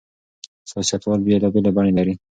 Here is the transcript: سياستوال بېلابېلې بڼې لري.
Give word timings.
سياستوال 0.71 1.19
بېلابېلې 1.27 1.71
بڼې 1.75 1.91
لري. 1.97 2.13